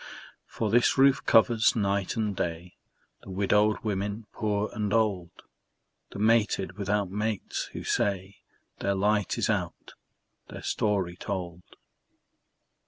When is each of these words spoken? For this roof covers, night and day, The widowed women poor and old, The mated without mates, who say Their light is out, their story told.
For 0.47 0.71
this 0.71 0.97
roof 0.97 1.23
covers, 1.27 1.75
night 1.75 2.15
and 2.15 2.35
day, 2.35 2.73
The 3.21 3.29
widowed 3.29 3.81
women 3.83 4.25
poor 4.33 4.71
and 4.73 4.91
old, 4.91 5.29
The 6.09 6.17
mated 6.17 6.75
without 6.75 7.11
mates, 7.11 7.65
who 7.73 7.83
say 7.83 8.37
Their 8.79 8.95
light 8.95 9.37
is 9.37 9.47
out, 9.47 9.93
their 10.49 10.63
story 10.63 11.15
told. 11.17 11.61